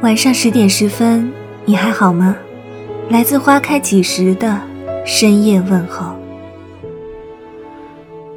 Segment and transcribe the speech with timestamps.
[0.00, 1.32] 晚上十点十分，
[1.64, 2.36] 你还好吗？
[3.10, 4.60] 来自花开几时的
[5.04, 6.14] 深夜问候。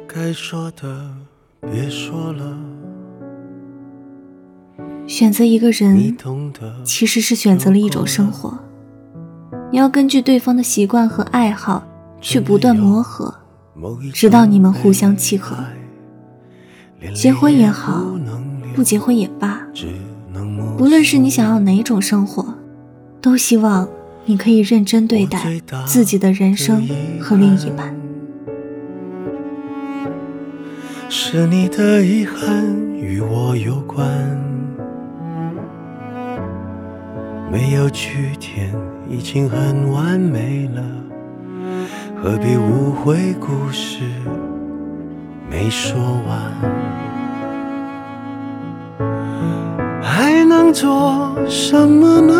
[0.08, 1.08] 该说的
[1.60, 2.58] 别说了，
[5.06, 6.16] 选择一个人，
[6.84, 8.58] 其实是选择了一种生活。
[9.70, 11.84] 你要根据对方的习惯和爱好
[12.20, 13.32] 去不断磨合，
[14.12, 15.56] 直到你们互相契合。
[17.14, 18.04] 结婚也好
[18.74, 19.64] 不结婚也罢，
[20.32, 22.54] 只能默不论是你想要哪种生活，
[23.20, 23.86] 都希望
[24.24, 26.88] 你可以认真对待自己的人生
[27.20, 27.94] 和另一半。
[31.10, 32.64] 是你的遗憾
[32.96, 34.08] 与我有关，
[37.50, 38.74] 没有句点
[39.10, 40.82] 已经很完美了，
[42.22, 44.00] 何必误会故事
[45.50, 47.11] 没说完？
[50.72, 52.32] 做什么呢？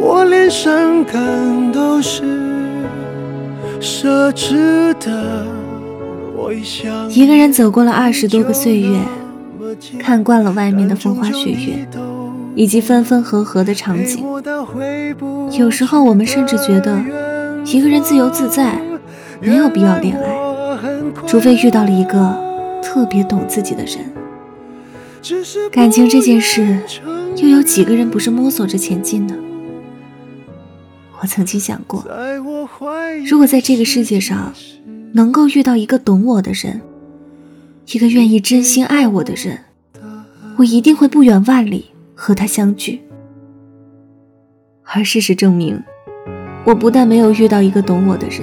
[0.00, 2.22] 我连伤感都是
[3.80, 5.44] 奢侈的。
[6.36, 6.52] 我
[7.10, 9.00] 一个人走过了二十多个岁月，
[9.98, 11.86] 看惯了外面的风花雪月，
[12.54, 14.24] 以及分分合合的场景。
[15.58, 16.98] 有时候我们甚至觉得，
[17.64, 18.80] 一个人自由自在，
[19.40, 20.22] 没有必要恋爱，
[21.26, 22.34] 除非遇到了一个
[22.82, 23.98] 特别懂自己的人。
[25.70, 26.80] 感情这件事，
[27.36, 29.36] 又有几个人不是摸索着前进呢？
[31.20, 32.04] 我曾经想过，
[33.28, 34.54] 如果在这个世界上
[35.12, 36.80] 能够遇到一个懂我的人，
[37.92, 39.58] 一个愿意真心爱我的人，
[40.56, 43.00] 我一定会不远万里和他相聚。
[44.84, 45.82] 而事实证明，
[46.64, 48.40] 我不但没有遇到一个懂我的人，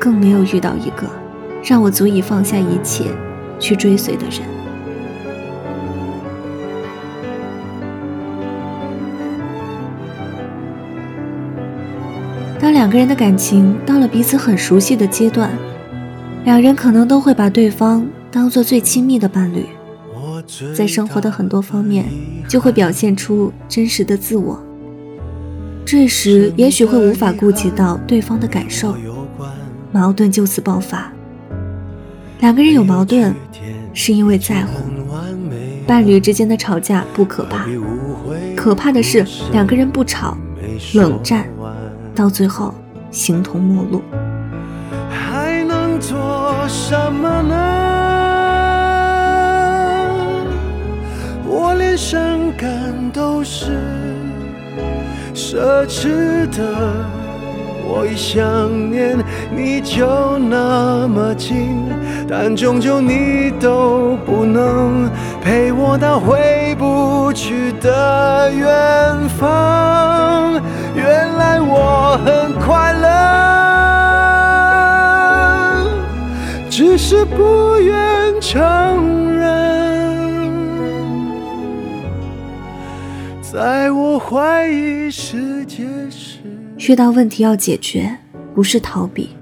[0.00, 1.08] 更没有遇到一个
[1.62, 3.04] 让我足以放下一切
[3.60, 4.59] 去追随的人。
[12.60, 15.50] 当两个人的感情到了彼此很熟悉的阶段，
[16.44, 19.64] 两人可能都会把对方当做最亲密的伴侣，
[20.74, 22.04] 在生活的很多方面
[22.46, 24.62] 就会表现出真实的自我。
[25.86, 28.94] 这时也许会无法顾及到对方的感受，
[29.90, 31.10] 矛盾就此爆发。
[32.40, 33.34] 两个人有矛盾，
[33.94, 34.80] 是因为在乎。
[35.86, 37.66] 伴侣之间的吵架不可怕，
[38.54, 40.36] 可怕的是两个人不吵，
[40.92, 41.48] 冷战。
[42.20, 42.74] 到最后
[43.10, 44.02] 形同陌路，
[45.08, 47.54] 还能做什么呢？
[51.46, 52.20] 我连伤
[52.58, 52.68] 感
[53.10, 53.72] 都是
[55.34, 56.62] 奢侈的。
[57.88, 58.38] 我一想
[58.90, 59.16] 念
[59.50, 61.74] 你就那么近，
[62.28, 65.08] 但终究你都不能
[65.42, 66.89] 陪我到回不
[67.30, 68.66] 不去的远
[69.38, 70.60] 方。
[70.96, 73.08] 原来我很快乐，
[76.68, 78.58] 只是不愿承
[79.32, 79.46] 认。
[83.40, 86.40] 在我怀疑世界时，
[86.78, 88.18] 遇到问题要解决，
[88.56, 89.36] 不是逃避。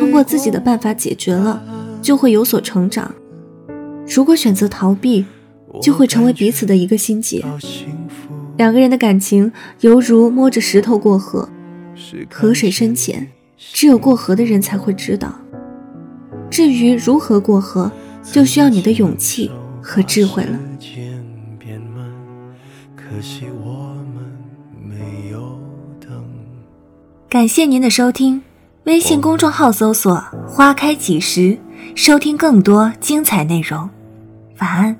[0.00, 1.62] 通过自己的办法解决了，
[2.00, 3.14] 就会有所成长。
[4.08, 5.26] 如果选择逃避，
[5.80, 7.44] 就会成为彼此的一个心结。
[8.58, 9.50] 两个人的感情
[9.80, 11.48] 犹如摸着石头过河，
[12.30, 15.34] 河水深浅，只有过河的人才会知道。
[16.50, 17.90] 至于如何过河，
[18.22, 19.50] 就需要你的勇气
[19.80, 20.58] 和智慧了。
[27.28, 28.42] 感谢您的收听，
[28.84, 30.14] 微信公众号搜索
[30.46, 31.58] “花开几时”，
[31.96, 33.88] 收听更多精彩内容。
[34.58, 34.94] 晚安。